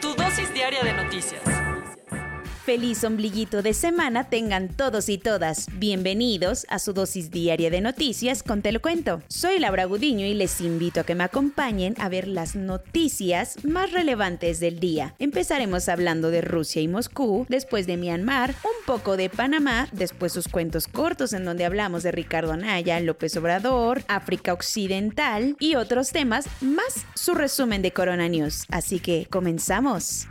[0.00, 1.42] Tu dosis diaria de noticias.
[2.64, 5.66] Feliz ombliguito de semana tengan todos y todas.
[5.74, 9.20] Bienvenidos a su dosis diaria de noticias con Te lo cuento.
[9.28, 13.92] Soy Laura Gudiño y les invito a que me acompañen a ver las noticias más
[13.92, 15.14] relevantes del día.
[15.18, 20.48] Empezaremos hablando de Rusia y Moscú, después de Myanmar, un poco de Panamá, después sus
[20.48, 26.46] cuentos cortos en donde hablamos de Ricardo Anaya, López Obrador, África Occidental y otros temas,
[26.62, 28.64] más su resumen de Corona News.
[28.70, 30.26] Así que comenzamos.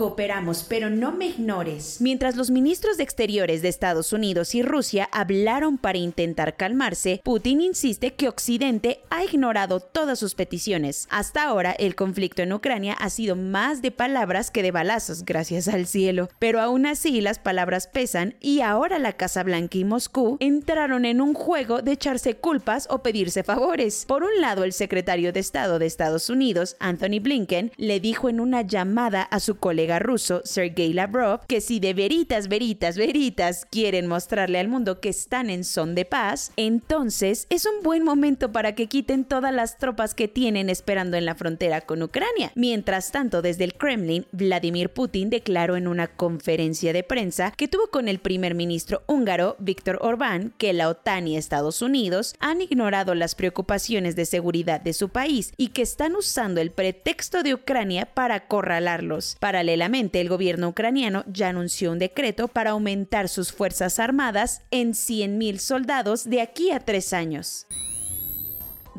[0.00, 1.98] Cooperamos, pero no me ignores.
[2.00, 7.60] Mientras los ministros de Exteriores de Estados Unidos y Rusia hablaron para intentar calmarse, Putin
[7.60, 11.06] insiste que Occidente ha ignorado todas sus peticiones.
[11.10, 15.68] Hasta ahora, el conflicto en Ucrania ha sido más de palabras que de balazos, gracias
[15.68, 16.30] al cielo.
[16.38, 21.20] Pero aún así, las palabras pesan y ahora la Casa Blanca y Moscú entraron en
[21.20, 24.06] un juego de echarse culpas o pedirse favores.
[24.08, 28.40] Por un lado, el secretario de Estado de Estados Unidos, Anthony Blinken, le dijo en
[28.40, 34.06] una llamada a su colega ruso Sergei Lavrov que si de veritas, veritas, veritas quieren
[34.06, 38.74] mostrarle al mundo que están en son de paz, entonces es un buen momento para
[38.74, 42.52] que quiten todas las tropas que tienen esperando en la frontera con Ucrania.
[42.54, 47.88] Mientras tanto, desde el Kremlin, Vladimir Putin declaró en una conferencia de prensa que tuvo
[47.88, 53.14] con el primer ministro húngaro Víctor Orbán que la OTAN y Estados Unidos han ignorado
[53.14, 58.06] las preocupaciones de seguridad de su país y que están usando el pretexto de Ucrania
[58.06, 59.36] para acorralarlos.
[59.40, 59.79] Paralelamente,
[60.20, 66.28] el gobierno ucraniano ya anunció un decreto para aumentar sus fuerzas armadas en 100.000 soldados
[66.28, 67.66] de aquí a tres años.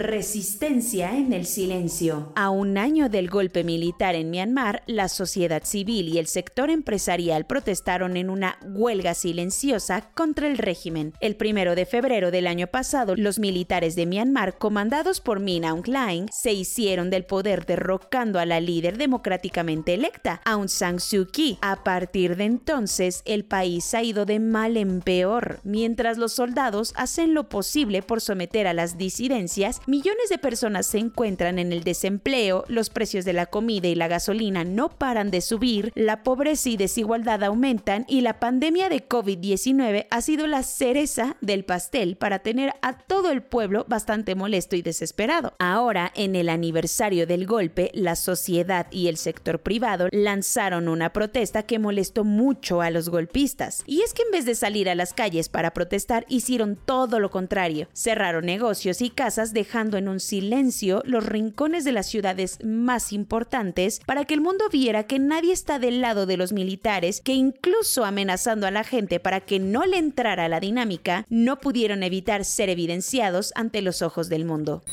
[0.02, 2.34] Resistencia en el silencio.
[2.36, 7.46] A un año del golpe militar en Myanmar, la sociedad civil y el sector empresarial
[7.46, 11.14] protestaron en una huelga silenciosa contra el régimen.
[11.22, 15.88] El primero de febrero del año pasado, los militares de Myanmar, comandados por Min Aung
[15.88, 21.60] Hlaing, se hicieron del poder derrocando a la líder democráticamente electa, Aung San Suu Kyi.
[21.62, 26.94] A partir de entonces, el país ha ido de mal en peor, mientras los soldados
[26.96, 31.84] hacen lo posible por someter a las disidencias millones de personas se encuentran en el
[31.84, 36.70] desempleo, los precios de la comida y la gasolina no paran de subir, la pobreza
[36.70, 42.40] y desigualdad aumentan y la pandemia de COVID-19 ha sido la cereza del pastel para
[42.40, 45.56] tener a todo el pueblo bastante molesto y desesperado.
[45.60, 51.64] Ahora, en el aniversario del golpe, la sociedad y el sector privado lanzaron una protesta
[51.64, 53.84] que molestó mucho a los golpistas.
[53.86, 57.30] Y es que en vez de salir a las calles para protestar, hicieron todo lo
[57.30, 57.90] contrario.
[57.92, 64.00] Cerraron negocios y casas de en un silencio los rincones de las ciudades más importantes
[64.06, 68.06] para que el mundo viera que nadie está del lado de los militares, que incluso
[68.06, 72.70] amenazando a la gente para que no le entrara la dinámica, no pudieron evitar ser
[72.70, 74.84] evidenciados ante los ojos del mundo.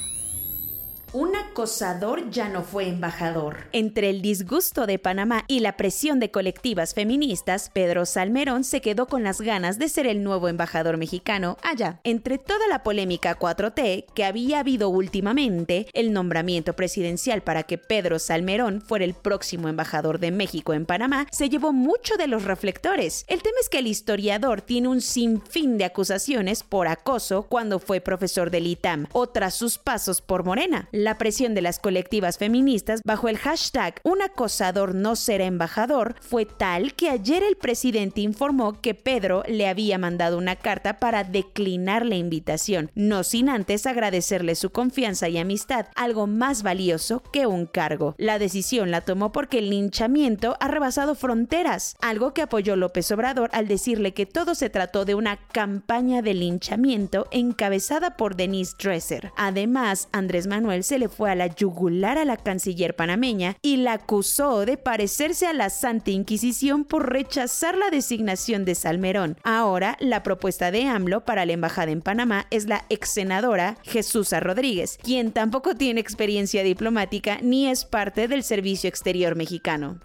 [1.14, 3.68] Un acosador ya no fue embajador.
[3.72, 9.06] Entre el disgusto de Panamá y la presión de colectivas feministas, Pedro Salmerón se quedó
[9.06, 12.00] con las ganas de ser el nuevo embajador mexicano allá.
[12.04, 18.18] Entre toda la polémica 4T que había habido últimamente, el nombramiento presidencial para que Pedro
[18.18, 23.24] Salmerón fuera el próximo embajador de México en Panamá se llevó mucho de los reflectores.
[23.28, 28.02] El tema es que el historiador tiene un sinfín de acusaciones por acoso cuando fue
[28.02, 30.90] profesor del ITAM o tras sus pasos por Morena.
[30.98, 36.44] La presión de las colectivas feministas bajo el hashtag Un acosador no será embajador fue
[36.44, 42.04] tal que ayer el presidente informó que Pedro le había mandado una carta para declinar
[42.04, 47.66] la invitación, no sin antes agradecerle su confianza y amistad, algo más valioso que un
[47.66, 48.16] cargo.
[48.18, 53.50] La decisión la tomó porque el linchamiento ha rebasado fronteras, algo que apoyó López Obrador
[53.52, 59.30] al decirle que todo se trató de una campaña de linchamiento encabezada por Denise Dresser.
[59.36, 63.92] Además, Andrés Manuel se le fue a la yugular a la canciller panameña y la
[63.92, 69.36] acusó de parecerse a la Santa Inquisición por rechazar la designación de Salmerón.
[69.44, 74.32] Ahora, la propuesta de AMLO para la embajada en Panamá es la ex senadora Jesús
[74.32, 80.00] Rodríguez, quien tampoco tiene experiencia diplomática ni es parte del Servicio Exterior mexicano.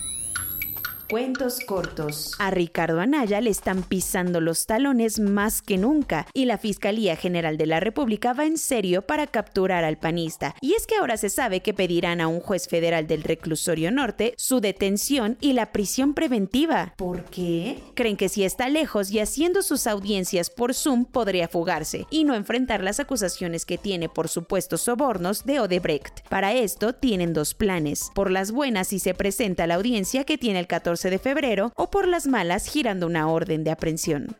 [1.13, 2.31] Cuentos cortos.
[2.39, 7.55] A Ricardo Anaya le están pisando los talones más que nunca y la Fiscalía General
[7.55, 10.55] de la República va en serio para capturar al panista.
[10.59, 14.33] Y es que ahora se sabe que pedirán a un juez federal del reclusorio norte
[14.39, 16.95] su detención y la prisión preventiva.
[16.97, 17.77] ¿Por qué?
[17.93, 22.33] Creen que si está lejos y haciendo sus audiencias por Zoom podría fugarse y no
[22.33, 26.27] enfrentar las acusaciones que tiene por supuestos sobornos de Odebrecht.
[26.27, 28.09] Para esto tienen dos planes.
[28.15, 31.89] Por las buenas si se presenta la audiencia que tiene el 14 de febrero o
[31.89, 34.37] por las malas girando una orden de aprehensión.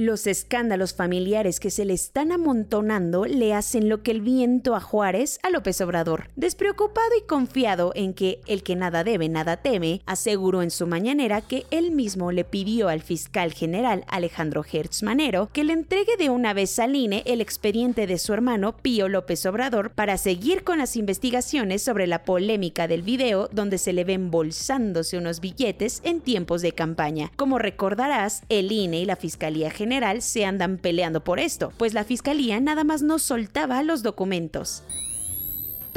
[0.00, 4.80] Los escándalos familiares que se le están amontonando le hacen lo que el viento a
[4.80, 6.30] Juárez a López Obrador.
[6.36, 11.40] Despreocupado y confiado en que el que nada debe, nada teme, aseguró en su mañanera
[11.40, 16.30] que él mismo le pidió al fiscal general Alejandro Hertz Manero que le entregue de
[16.30, 20.78] una vez al INE el expediente de su hermano Pío López Obrador para seguir con
[20.78, 26.20] las investigaciones sobre la polémica del video donde se le ve embolsándose unos billetes en
[26.20, 27.32] tiempos de campaña.
[27.34, 31.94] Como recordarás, el INE y la Fiscalía General general se andan peleando por esto, pues
[31.94, 34.82] la fiscalía nada más no soltaba los documentos.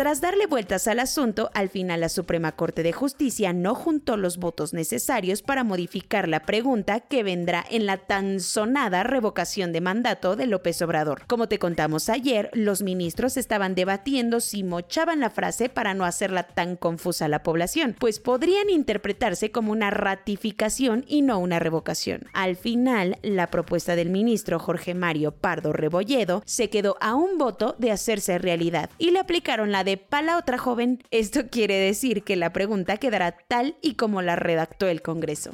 [0.01, 4.38] Tras darle vueltas al asunto, al final la Suprema Corte de Justicia no juntó los
[4.38, 10.36] votos necesarios para modificar la pregunta que vendrá en la tan sonada revocación de mandato
[10.36, 11.27] de López Obrador.
[11.27, 16.47] Como te contamos ayer, los ministros estaban debatiendo si mochaban la frase para no hacerla
[16.47, 22.24] tan confusa a la población, pues podrían interpretarse como una ratificación y no una revocación.
[22.33, 27.75] Al final, la propuesta del ministro Jorge Mario Pardo Rebolledo se quedó a un voto
[27.77, 32.24] de hacerse realidad y le aplicaron la de para la otra joven, esto quiere decir
[32.24, 35.52] que la pregunta quedará tal y como la redactó el Congreso.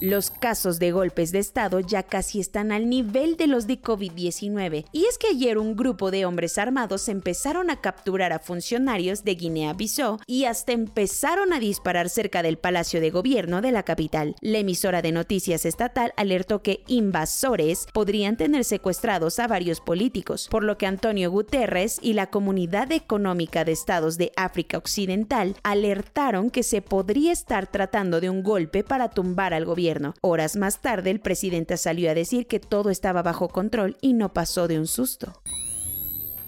[0.00, 4.86] Los casos de golpes de Estado ya casi están al nivel de los de COVID-19.
[4.92, 9.34] Y es que ayer un grupo de hombres armados empezaron a capturar a funcionarios de
[9.34, 14.36] Guinea-Bissau y hasta empezaron a disparar cerca del Palacio de Gobierno de la capital.
[14.40, 20.64] La emisora de noticias estatal alertó que invasores podrían tener secuestrados a varios políticos, por
[20.64, 26.62] lo que Antonio Guterres y la Comunidad Económica de Estados de África Occidental alertaron que
[26.62, 29.89] se podría estar tratando de un golpe para tumbar al gobierno
[30.20, 34.32] Horas más tarde, el presidente salió a decir que todo estaba bajo control y no
[34.32, 35.42] pasó de un susto.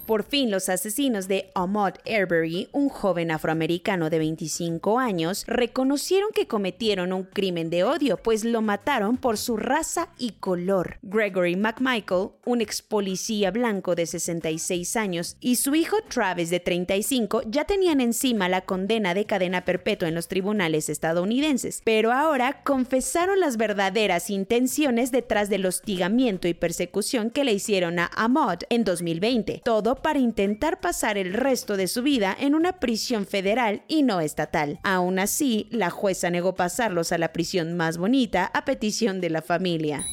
[0.05, 6.45] Por fin los asesinos de Ahmaud Arbery, un joven afroamericano de 25 años, reconocieron que
[6.45, 10.97] cometieron un crimen de odio, pues lo mataron por su raza y color.
[11.03, 17.43] Gregory McMichael, un ex policía blanco de 66 años, y su hijo Travis de 35
[17.47, 23.39] ya tenían encima la condena de cadena perpetua en los tribunales estadounidenses, pero ahora confesaron
[23.39, 29.61] las verdaderas intenciones detrás del hostigamiento y persecución que le hicieron a Ahmaud en 2020.
[29.63, 34.21] Todo para intentar pasar el resto de su vida en una prisión federal y no
[34.21, 34.79] estatal.
[34.83, 39.41] Aún así, la jueza negó pasarlos a la prisión más bonita a petición de la
[39.41, 40.05] familia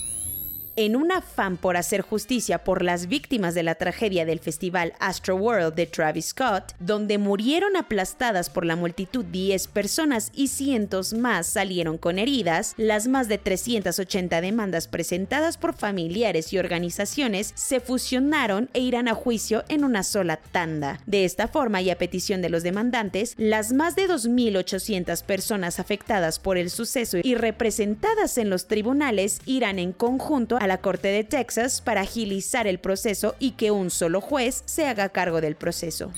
[0.87, 5.37] en un afán por hacer justicia por las víctimas de la tragedia del festival Astro
[5.37, 11.47] World de Travis Scott, donde murieron aplastadas por la multitud 10 personas y cientos más
[11.47, 18.71] salieron con heridas, las más de 380 demandas presentadas por familiares y organizaciones se fusionaron
[18.73, 20.99] e irán a juicio en una sola tanda.
[21.05, 26.39] De esta forma y a petición de los demandantes, las más de 2.800 personas afectadas
[26.39, 31.25] por el suceso y representadas en los tribunales irán en conjunto a la Corte de
[31.25, 36.13] Texas para agilizar el proceso y que un solo juez se haga cargo del proceso.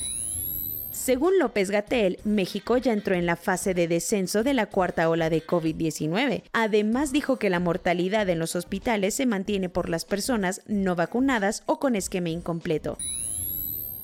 [0.92, 5.30] Según López Gatel, México ya entró en la fase de descenso de la cuarta ola
[5.30, 6.42] de COVID-19.
[6.52, 11.62] Además dijo que la mortalidad en los hospitales se mantiene por las personas no vacunadas
[11.64, 12.98] o con esquema incompleto.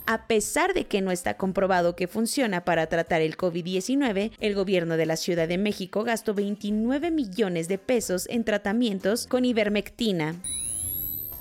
[0.06, 4.96] A pesar de que no está comprobado que funciona para tratar el COVID-19, el gobierno
[4.96, 10.36] de la Ciudad de México gastó 29 millones de pesos en tratamientos con ivermectina.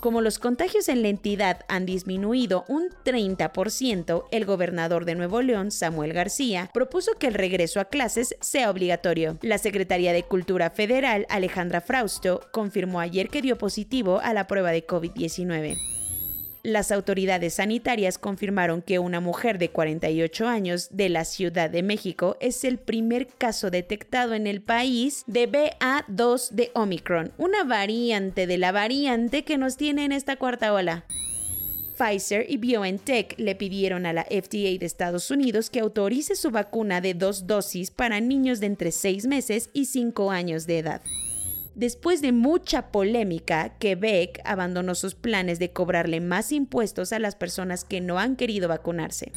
[0.08, 5.70] Como los contagios en la entidad han disminuido un 30%, el gobernador de Nuevo León,
[5.70, 9.38] Samuel García, propuso que el regreso a clases sea obligatorio.
[9.42, 14.72] La Secretaría de Cultura Federal, Alejandra Frausto, confirmó ayer que dio positivo a la prueba
[14.72, 15.97] de COVID-19.
[16.68, 22.36] Las autoridades sanitarias confirmaron que una mujer de 48 años de la Ciudad de México
[22.42, 28.58] es el primer caso detectado en el país de BA2 de Omicron, una variante de
[28.58, 31.06] la variante que nos tiene en esta cuarta ola.
[31.98, 37.00] Pfizer y BioNTech le pidieron a la FDA de Estados Unidos que autorice su vacuna
[37.00, 41.02] de dos dosis para niños de entre 6 meses y 5 años de edad
[41.78, 47.86] después de mucha polémica, Quebec abandonó sus planes de cobrarle más impuestos a las personas
[47.86, 49.32] que no han querido vacunarse.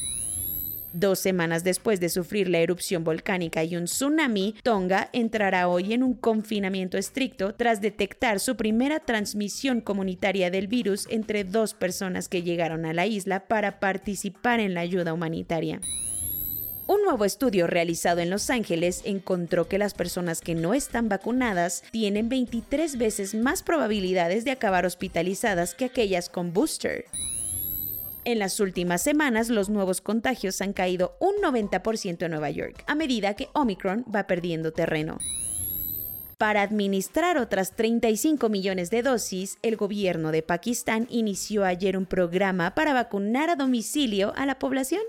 [0.93, 6.03] Dos semanas después de sufrir la erupción volcánica y un tsunami, Tonga entrará hoy en
[6.03, 12.43] un confinamiento estricto tras detectar su primera transmisión comunitaria del virus entre dos personas que
[12.43, 15.81] llegaron a la isla para participar en la ayuda humanitaria.
[16.91, 21.85] Un nuevo estudio realizado en Los Ángeles encontró que las personas que no están vacunadas
[21.93, 27.05] tienen 23 veces más probabilidades de acabar hospitalizadas que aquellas con booster.
[28.25, 32.97] En las últimas semanas, los nuevos contagios han caído un 90% en Nueva York, a
[32.97, 35.19] medida que Omicron va perdiendo terreno.
[36.39, 42.75] Para administrar otras 35 millones de dosis, el gobierno de Pakistán inició ayer un programa
[42.75, 45.03] para vacunar a domicilio a la población.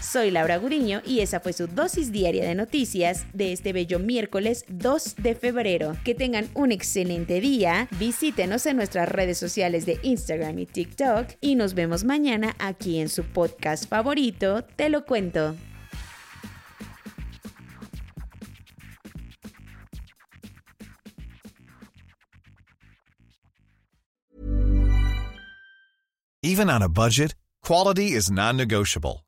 [0.00, 4.64] Soy Laura Gudiño y esa fue su dosis diaria de noticias de este bello miércoles
[4.68, 5.96] 2 de febrero.
[6.04, 11.56] Que tengan un excelente día, visítenos en nuestras redes sociales de Instagram y TikTok y
[11.56, 15.56] nos vemos mañana aquí en su podcast favorito, Te lo cuento.
[26.42, 29.27] Even on a budget, quality is non-negotiable.